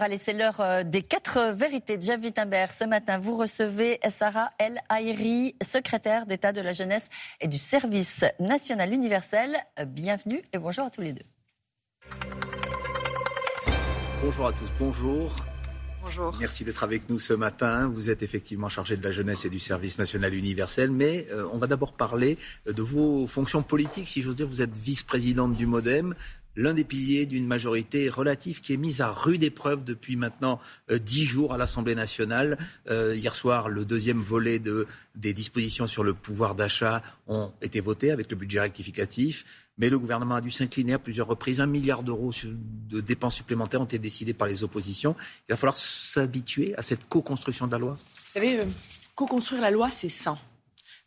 [0.00, 2.72] Allez, c'est l'heure euh, des quatre vérités de Jeff Wittenberg.
[2.72, 7.10] Ce matin, vous recevez Sarah El Haïri, secrétaire d'État de la jeunesse
[7.42, 9.54] et du service national universel.
[9.88, 11.26] Bienvenue et bonjour à tous les deux.
[14.22, 15.36] Bonjour à tous, bonjour.
[16.00, 16.34] Bonjour.
[16.40, 17.86] Merci d'être avec nous ce matin.
[17.86, 21.58] Vous êtes effectivement chargé de la jeunesse et du service national universel, mais euh, on
[21.58, 24.08] va d'abord parler de vos fonctions politiques.
[24.08, 26.14] Si j'ose dire, vous êtes vice-présidente du MoDem
[26.56, 30.60] l'un des piliers d'une majorité relative qui est mise à rude épreuve depuis maintenant
[30.90, 32.58] euh, dix jours à l'Assemblée nationale.
[32.88, 37.80] Euh, hier soir, le deuxième volet de, des dispositions sur le pouvoir d'achat ont été
[37.80, 39.44] votés avec le budget rectificatif.
[39.78, 41.60] Mais le gouvernement a dû s'incliner à plusieurs reprises.
[41.60, 45.16] Un milliard d'euros de dépenses supplémentaires ont été décidés par les oppositions.
[45.48, 47.92] Il va falloir s'habituer à cette co-construction de la loi.
[47.94, 48.66] Vous savez, euh,
[49.14, 50.38] co-construire la loi, c'est sain.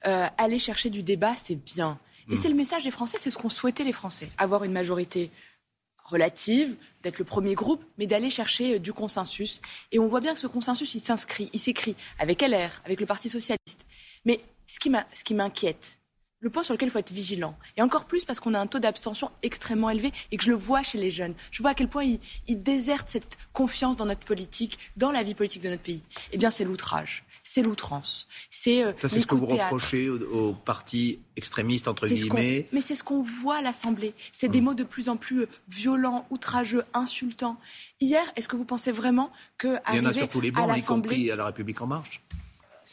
[0.01, 1.99] aller chercher du débat, c'est bien.
[2.31, 4.29] Et c'est le message des Français, c'est ce qu'ont souhaité les Français.
[4.37, 5.31] Avoir une majorité
[6.05, 9.61] relative, d'être le premier groupe, mais d'aller chercher euh, du consensus.
[9.91, 13.05] Et on voit bien que ce consensus, il s'inscrit, il s'écrit avec LR, avec le
[13.05, 13.85] Parti socialiste.
[14.23, 15.99] Mais ce qui m'inquiète,
[16.45, 18.67] le point sur lequel il faut être vigilant, et encore plus parce qu'on a un
[18.67, 21.73] taux d'abstention extrêmement élevé et que je le vois chez les jeunes, je vois à
[21.73, 25.69] quel point ils, ils désertent cette confiance dans notre politique, dans la vie politique de
[25.69, 28.27] notre pays, eh bien c'est l'outrage c'est l'outrance.
[28.49, 32.67] C'est euh, Ça, c'est ce que vous reprochez aux, partis extrémistes, entre guillemets.
[32.71, 34.15] Mais c'est ce qu'on voit à l'Assemblée.
[34.31, 34.63] C'est des hmm.
[34.63, 37.57] mots de plus en plus euh, violents, outrageux, insultants.
[38.01, 40.75] Hier, est-ce que vous pensez vraiment que Il y en a sur tous les bancs,
[40.75, 42.23] y compris à La République En Marche.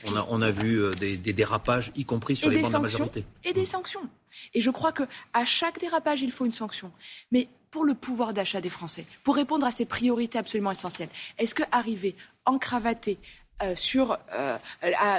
[0.06, 2.80] On a, on a, vu euh, des, dérapages, y compris sur les bancs de la
[2.80, 3.24] majorité.
[3.44, 4.08] Et des sanctions.
[4.54, 5.02] Et je crois que
[5.34, 6.92] à chaque dérapage, il faut une sanction.
[7.30, 11.54] Mais pour le pouvoir d'achat des Français, pour répondre à ces priorités absolument essentielles, est-ce
[11.54, 12.14] que arriver
[12.46, 13.18] encravaté
[13.62, 14.58] euh, sur, euh,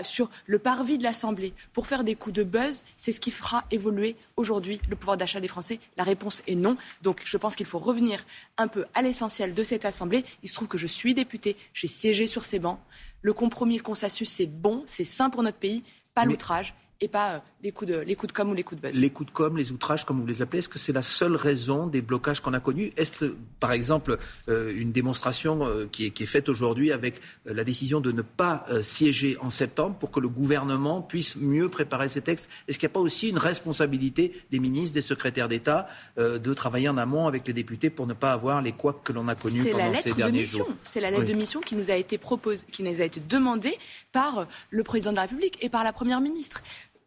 [0.03, 3.63] sur le parvis de l'Assemblée pour faire des coups de buzz, c'est ce qui fera
[3.72, 6.75] évoluer aujourd'hui le pouvoir d'achat des Français La réponse est non.
[7.02, 8.25] Donc je pense qu'il faut revenir
[8.58, 10.25] un peu à l'essentiel de cette Assemblée.
[10.44, 12.80] Il se trouve que je suis député, j'ai siégé sur ces bancs.
[13.22, 17.35] Le compromis, le consensus, c'est bon, c'est sain pour notre pays, pas l'outrage et pas
[17.35, 19.00] euh, les coups, de, les coups de com ou les coups de buzz.
[19.00, 21.38] Les coups de com, les outrages, comme vous les appelez, est-ce que c'est la seule
[21.38, 22.91] raison des blocages qu'on a connus?
[22.97, 23.25] Est-ce,
[23.62, 24.18] par exemple,
[24.50, 28.22] euh, une démonstration euh, qui, est, qui, est, faite aujourd'hui avec la décision de ne
[28.22, 32.50] pas siéger en septembre pour que le gouvernement puisse mieux préparer ses textes?
[32.68, 35.88] Est-ce qu'il n'y a pas aussi une responsabilité des ministres, des secrétaires d'État
[36.18, 39.28] de travailler en amont avec les députés pour ne pas avoir les couacs que l'on
[39.28, 40.59] a connus pendant ces derniers mission.
[40.59, 40.69] jours?
[40.84, 43.78] C'est la lettre de mission qui nous a été proposée, qui nous a été demandée
[44.12, 46.62] par le président de la République et par la première ministre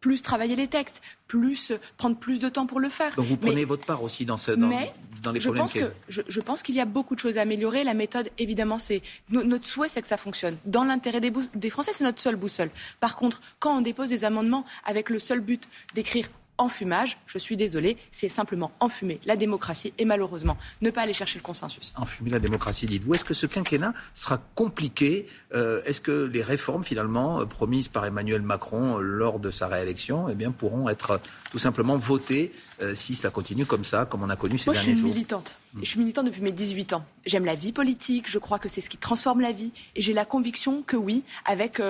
[0.06, 3.12] plus travailler les textes, plus prendre plus de temps pour le faire.
[3.16, 4.70] Donc vous prenez votre part aussi dans, ce, dans,
[5.20, 7.40] dans les je problèmes pense que, je, pense qu'il y a beaucoup de choses à
[7.40, 7.82] améliorer.
[7.82, 10.56] La méthode, évidemment, c'est notre souhait, c'est que ça fonctionne.
[10.64, 12.70] Dans l'intérêt des, des Français, c'est notre seule boussole.
[13.00, 16.28] Par contre, quand on dépose des amendements avec le seul but d'écrire
[16.58, 17.18] enfumage.
[17.26, 21.42] Je suis désolé, c'est simplement enfumer la démocratie et malheureusement ne pas aller chercher le
[21.42, 21.92] consensus.
[21.96, 23.14] Enfumer la démocratie, dites-vous.
[23.14, 28.04] Est-ce que ce quinquennat sera compliqué euh, Est-ce que les réformes finalement euh, promises par
[28.04, 32.52] Emmanuel Macron euh, lors de sa réélection eh bien, pourront être tout simplement votées
[32.94, 35.14] si cela continue comme ça, comme on a connu ces derniers jours Moi, je suis
[35.14, 35.56] militante.
[35.82, 37.04] Je suis militante depuis mes 18 ans.
[37.26, 39.72] J'aime la vie politique, je crois que c'est ce qui transforme la vie.
[39.94, 41.80] Et j'ai la conviction que oui, avec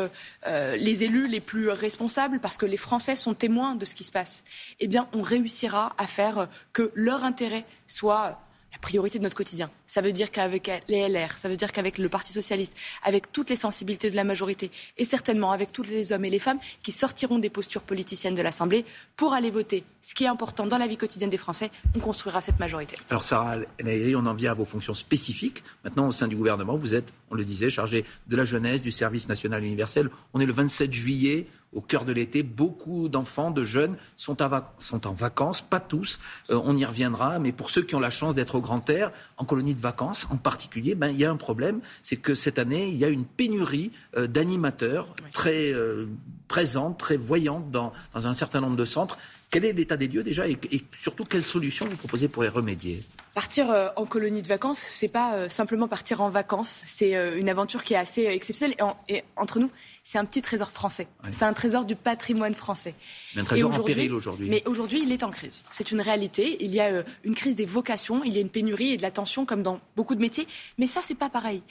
[0.46, 4.12] les élus les plus responsables, parce que les Français sont témoins de ce qui se
[4.12, 4.44] passe
[4.80, 8.40] eh bien, on réussira à faire que leur intérêt soit
[8.72, 9.70] la priorité de notre quotidien.
[9.86, 12.74] Ça veut dire qu'avec les LR, ça veut dire qu'avec le Parti socialiste,
[13.04, 16.38] avec toutes les sensibilités de la majorité, et certainement avec tous les hommes et les
[16.38, 18.84] femmes qui sortiront des postures politiciennes de l'Assemblée
[19.16, 22.40] pour aller voter, ce qui est important dans la vie quotidienne des Français, on construira
[22.40, 22.96] cette majorité.
[23.10, 25.62] Alors Sarah Naïri, on en vient à vos fonctions spécifiques.
[25.84, 28.90] Maintenant, au sein du gouvernement, vous êtes, on le disait, chargé de la jeunesse, du
[28.90, 30.10] service national universel.
[30.34, 31.46] On est le 27 juillet
[31.76, 32.42] au cœur de l'été.
[32.42, 34.36] Beaucoup d'enfants, de jeunes sont,
[34.78, 36.20] sont, en vacances, pas tous,
[36.50, 39.12] euh, on y reviendra, mais pour ceux qui ont la chance d'être au grand air,
[39.36, 42.58] en colonie de vacances en particulier, ben, il y a un problème, c'est que cette
[42.58, 46.06] année, il y a une pénurie euh, d'animateurs très euh,
[46.48, 49.18] présente, très voyante dans, dans, un certain nombre de centres.
[49.50, 52.48] Quel est l'état des lieux déjà et, et surtout quelles solutions vous proposez pour y
[52.48, 53.04] remédier?
[53.36, 56.82] Partir euh, en colonie de vacances, c'est pas euh, simplement partir en vacances.
[56.86, 58.74] C'est euh, une aventure qui est assez exceptionnelle.
[59.10, 59.70] Et, entre nous,
[60.02, 61.06] c'est un petit trésor français.
[61.32, 62.94] C'est un trésor du patrimoine français.
[63.34, 64.48] Mais un trésor en péril aujourd'hui.
[64.48, 65.66] Mais aujourd'hui, il est en crise.
[65.70, 66.56] C'est une réalité.
[66.64, 68.24] Il y a une crise des vocations.
[68.24, 70.48] Il y a une pénurie et de la tension, comme dans beaucoup de métiers.
[70.78, 71.62] Mais ça, c'est pas pareil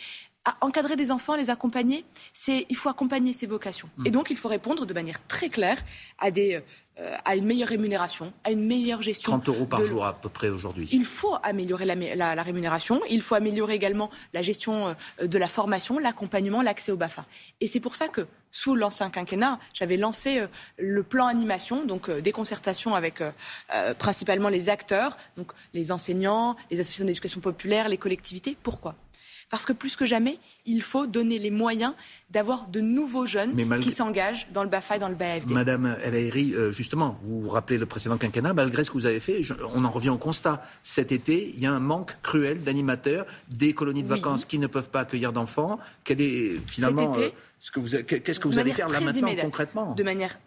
[0.62, 3.90] encadrer des enfants, les accompagner, c'est il faut accompagner ces vocations.
[3.98, 4.08] Mm.
[4.08, 5.84] Et donc il faut répondre de manière très claire
[6.20, 6.62] à des
[6.98, 9.34] euh, à une meilleure rémunération, à une meilleure gestion.
[9.34, 10.88] 30 euros par jour à peu près aujourd'hui.
[10.94, 16.00] Il faut améliorer la, rémunération, il faut améliorer également la gestion euh, de la formation,
[16.00, 17.26] l'accompagnement, l'accès au BAFA.
[17.60, 20.48] Et c'est pour ça que sous l'ancien quinquennat, j'avais lancé euh,
[20.78, 23.22] le plan animation, donc des concertations avec
[24.00, 28.56] principalement les acteurs, donc les enseignants, les associations d'éducation populaire, les collectivités.
[28.64, 28.96] Pourquoi?
[29.50, 31.94] Parce que plus que jamais, il faut donner les moyens
[32.32, 35.54] d'avoir de nouveaux jeunes qui s'engagent dans le BAFA et dans le BAFD.
[35.54, 39.20] Madame El euh, justement, vous vous rappelez le précédent quinquennat, malgré ce que vous avez
[39.20, 39.42] fait,
[39.76, 40.64] on en revient au constat.
[40.84, 44.68] Cet été, il y a un manque cruel d'animateurs, des colonies de vacances qui ne
[44.68, 45.80] peuvent pas accueillir d'enfants.
[46.04, 49.94] Quel est finalement euh, ce que vous, qu'est-ce que vous allez faire là maintenant concrètement
[49.94, 50.38] De manière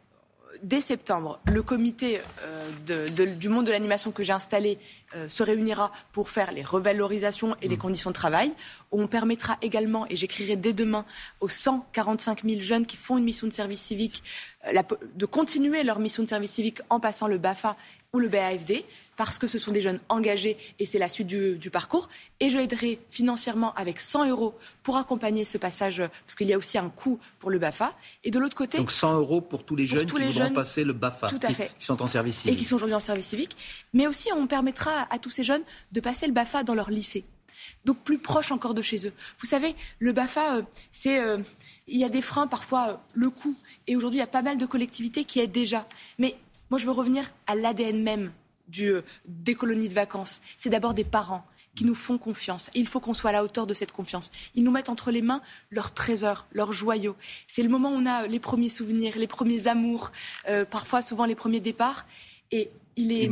[0.63, 4.79] dès septembre, le comité euh, du monde de l'animation que j'ai installé
[5.15, 7.79] euh, se réunira pour faire les revalorisations et les mmh.
[7.79, 8.53] conditions de travail.
[8.93, 11.05] On permettra également, et j'écrirai dès demain,
[11.41, 14.23] aux 145 000 jeunes qui font une mission de service civique
[14.67, 14.83] euh,
[15.15, 17.77] de continuer leur mission de service civique en passant le BAFA
[18.13, 18.85] ou le BAFD,
[19.17, 22.09] parce que ce sont des jeunes engagés et c'est la suite du, parcours.
[22.41, 26.59] Et je aiderai financièrement avec 100 euros pour accompagner ce passage, parce qu'il y a
[26.59, 27.95] aussi un coût pour le BAFA.
[28.25, 28.79] Et de l'autre côté.
[28.79, 31.29] Donc 100 euros pour tous les jeunes qui les jeunes, passer le BAFA.
[31.29, 31.71] Tout à fait.
[31.79, 32.57] Qui sont en service civique.
[32.57, 33.57] Et qui sont aujourd'hui en service civique.
[33.93, 35.63] Mais aussi, on permettra à tous ces jeunes
[35.93, 37.25] de passer le BAFA dans leur lycée.
[37.85, 39.13] Donc plus proche encore de chez eux.
[39.39, 40.63] Vous savez, le BAFA, euh,
[40.93, 41.21] c'est.
[41.21, 41.39] Euh,
[41.89, 43.57] il y a des freins, parfois euh, le coût.
[43.87, 45.87] Et aujourd'hui, il y a pas mal de collectivités qui aident déjà.
[46.19, 46.37] Mais
[46.71, 48.33] moi, je veux revenir à l'ADN même
[48.81, 50.41] euh, des colonies de vacances.
[50.57, 51.45] C'est d'abord des parents
[51.75, 52.71] qui nous font confiance.
[52.75, 54.31] Et il faut qu'on soit à la hauteur de cette confiance.
[54.55, 57.17] Ils nous mettent entre les mains leurs trésors, leurs joyaux.
[57.47, 60.11] C'est le moment où on a les premiers souvenirs, les premiers amours,
[60.71, 62.05] parfois souvent les premiers départs.
[62.51, 63.31] Et il est...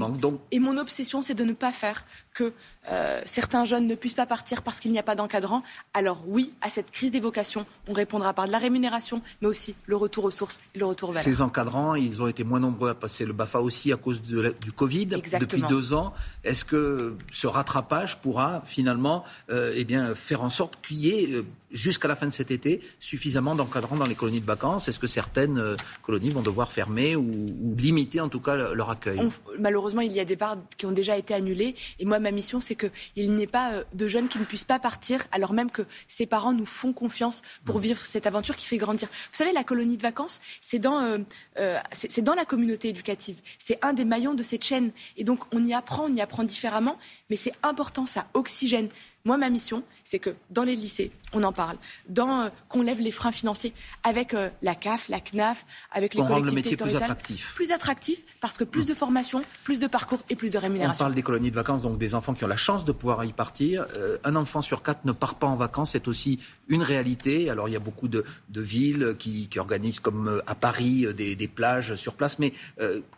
[0.53, 2.53] Et mon obsession, c'est de ne pas faire que
[2.91, 6.53] euh, certains jeunes ne puissent pas partir parce qu'il n'y a pas d'encadrant, alors oui,
[6.61, 10.25] à cette crise des vocations, on répondra par de la rémunération, mais aussi le retour
[10.25, 13.27] aux sources et le retour vers Ces encadrants, ils ont été moins nombreux à passer
[13.27, 16.13] le BAFA aussi à cause de du Covid depuis deux ans.
[16.45, 21.33] Est-ce que ce rattrapage pourra finalement euh, eh bien, faire en sorte qu'il y ait,
[21.33, 21.43] euh,
[21.73, 24.87] jusqu'à la fin de cet été, suffisamment d'encadrants dans les colonies de vacances?
[24.89, 29.19] Est-ce que certaines colonies vont devoir fermer ou, limiter en tout cas leur accueil?
[29.59, 31.75] Malheureusement, il y a des parts qui ont déjà été annulées.
[31.99, 34.65] Et moi, ma mission, c'est qu'il n'y ait pas euh, de jeunes qui ne puissent
[34.65, 38.67] pas partir, alors même que ses parents nous font confiance pour vivre cette aventure qui
[38.67, 39.09] fait grandir.
[39.09, 41.19] Vous savez, la colonie de vacances, c'est dans, euh,
[41.59, 43.39] euh, c'est dans la communauté éducative.
[43.59, 44.91] C'est un des maillons de cette chaîne.
[45.17, 46.99] Et donc, on y apprend, on y apprend différemment,
[47.31, 48.89] mais c'est important, ça oxygène.
[49.27, 51.77] Moi, ma mission, c'est que dans les lycées, on en parle,
[52.09, 53.73] dans euh, qu'on lève les freins financiers
[54.05, 57.53] avec euh, la CAF, la CNAF, avec les collectivités le métier plus attractif.
[57.57, 60.95] Plus attractif parce que plus de formation, plus de parcours et plus de rémunération.
[60.95, 63.25] On parle des colonies de vacances, donc des enfants qui ont la chance de pouvoir
[63.25, 63.87] y partir.
[63.97, 66.39] Euh, un enfant sur quatre ne part pas en vacances, c'est aussi
[66.69, 67.51] une réalité.
[67.51, 68.25] Alors il y a beaucoup de,
[68.55, 72.53] villes qui, organisent comme à Paris des, plages sur place, mais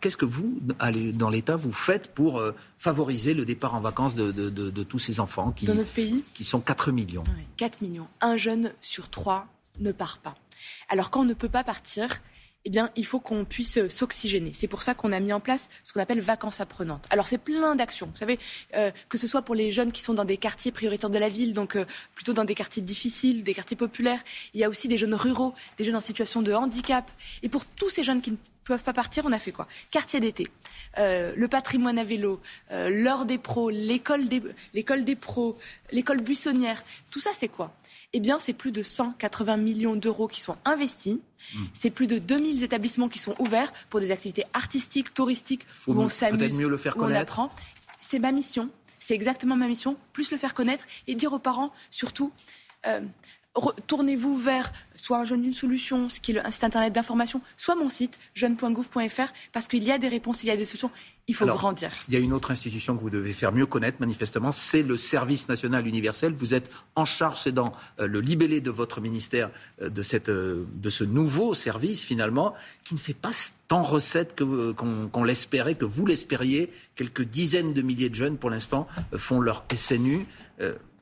[0.01, 2.41] qu'est-ce que vous, allez dans l'État, vous faites pour
[2.77, 5.67] favoriser le départ en vacances de, tous ces enfants qui,
[6.33, 7.23] qui sont 4 millions
[7.57, 8.07] 4 millions.
[8.21, 9.47] Un jeune sur trois
[9.79, 10.35] ne part pas.
[10.89, 12.21] Alors quand on ne peut pas partir,
[12.65, 14.51] eh bien, il faut qu'on puisse s'oxygéner.
[14.53, 17.05] C'est pour ça qu'on a mis en place ce qu'on appelle vacances apprenantes.
[17.09, 18.07] Alors, c'est plein d'actions.
[18.11, 18.37] Vous savez,
[18.75, 21.29] euh, que ce soit pour les jeunes qui sont dans des quartiers prioritaires de la
[21.29, 21.85] ville, donc euh,
[22.15, 24.19] plutôt dans des quartiers difficiles, des quartiers populaires.
[24.53, 27.09] Il y a aussi des jeunes ruraux, des jeunes en situation de handicap.
[27.43, 28.37] Et pour tous ces jeunes qui ne
[28.69, 29.67] peuvent pas partir, on a fait quoi?
[29.91, 30.47] Quartier d'été,
[30.97, 34.41] le patrimoine à vélo, l'heure des pros, l'école des,
[34.73, 35.57] l'école des pros,
[35.91, 36.83] l'école buissonnière.
[37.11, 37.75] Tout ça, c'est quoi?
[38.13, 41.17] Eh bien, c'est plus de 180 millions d'euros qui sont investis.
[41.53, 41.65] Hmm.
[41.73, 46.09] C'est plus de 2000 établissements qui sont ouverts pour des activités artistiques, touristiques, où on
[46.09, 47.51] s'amuse, où on apprend.
[48.01, 48.69] C'est ma mission.
[48.97, 49.95] C'est exactement ma mission.
[50.11, 52.31] Plus le faire connaître et dire aux parents, surtout,
[52.87, 53.01] euh,
[53.87, 57.75] tournez-vous vers soit un jeune d'une solution, ce qui est un site internet d'information, soit
[57.75, 60.91] mon site jeune.gouv.fr parce qu'il y a des réponses, il y a des solutions.
[61.27, 61.91] Il faut grandir.
[62.07, 64.97] Il y a une autre institution que vous devez faire mieux connaître, manifestement, c'est le
[64.97, 66.33] service national universel.
[66.33, 69.51] Vous êtes en charge, c'est dans euh, le libellé de votre ministère,
[69.81, 73.31] euh, de, cette, euh, de ce nouveau service, finalement, qui ne fait pas
[73.67, 76.71] tant recette qu'on l'espérait, que vous l'espériez.
[76.95, 80.25] Quelques dizaines de milliers de jeunes, pour l'instant, font leur SNU.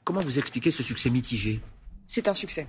[0.04, 1.62] comment vous expliquez ce succès mitigé?
[2.08, 2.68] C'est un succès.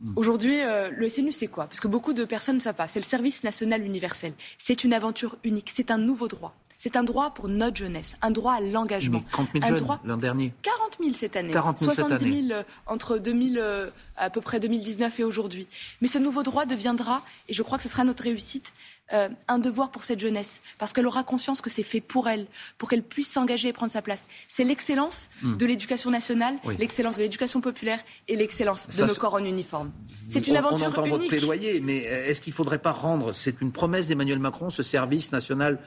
[0.00, 0.12] Hmm.
[0.16, 1.66] Aujourd'hui, euh, le SNU, c'est quoi?
[1.66, 2.88] Parce que beaucoup de personnes ne savent pas.
[2.88, 4.32] C'est le service national universel.
[4.58, 5.70] C'est une aventure unique.
[5.74, 6.54] C'est un nouveau droit.
[6.82, 9.22] C'est un droit pour notre jeunesse, un droit à l'engagement.
[9.32, 10.54] 30 000 jeunes l'an dernier.
[10.62, 11.52] 40 000 cette année.
[11.52, 15.66] 40 000 70 000 entre 2000, euh, à peu près 2019 et aujourd'hui.
[16.00, 18.72] Mais ce nouveau droit deviendra, et je crois que ce sera notre réussite,
[19.12, 22.46] euh, un devoir pour cette jeunesse, parce qu'elle aura conscience que c'est fait pour elle,
[22.78, 24.28] pour qu'elle puisse s'engager et prendre sa place.
[24.48, 25.56] C'est l'excellence hmm.
[25.56, 29.92] de l'éducation nationale, l'excellence de l'éducation populaire et l'excellence de nos corps en uniforme.
[30.28, 31.18] C'est une aventure on entend unique.
[31.18, 34.82] votre plaidoyer, mais est-ce qu'il ne faudrait pas rendre, c'est une promesse d'Emmanuel Macron, ce
[34.82, 35.78] service national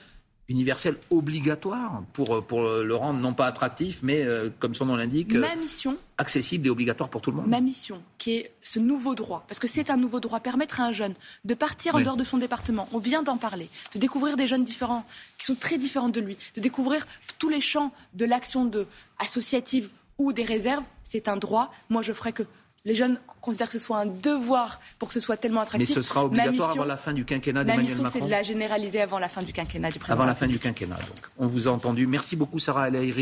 [0.50, 5.33] universel obligatoire pour, pour le rendre non pas attractif, mais euh, comme son nom l'indique,
[5.33, 7.47] ma mission, accessible et obligatoire pour tout le monde.
[7.47, 10.85] Ma mission, qui est ce nouveau droit, parce que c'est un nouveau droit, permettre à
[10.85, 11.13] un jeune
[11.45, 14.63] de partir en dehors de son département, on vient d'en parler, de découvrir des jeunes
[14.63, 15.05] différents,
[15.38, 17.07] qui sont très différents de lui, de découvrir
[17.39, 18.85] tous les champs de l'action de
[19.19, 21.73] associative ou des réserves, c'est un droit.
[21.89, 22.43] Moi, je ferais que
[22.85, 25.89] les jeunes considèrent que ce soit un devoir pour que ce soit tellement attractif.
[25.89, 28.03] Mais ce sera obligatoire avant la fin du quinquennat d'Emmanuel Macron.
[28.03, 30.19] La mission, c'est de la généraliser avant la fin du quinquennat du président.
[30.19, 31.29] Avant la fin du quinquennat, donc.
[31.37, 32.07] On vous a entendu.
[32.07, 33.13] Merci beaucoup, Sarah El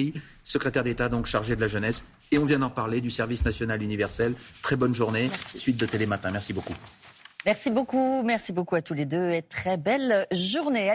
[0.44, 2.04] secrétaire d'État, donc chargée de la jeunesse.
[2.32, 4.34] Et on vient d'en parler du service national universel.
[4.64, 5.30] Très bonne journée.
[5.56, 6.32] Suite de Télématin.
[6.32, 6.76] Merci beaucoup.
[7.46, 8.24] Merci beaucoup.
[8.24, 10.90] Merci beaucoup à tous les deux et très belle journée.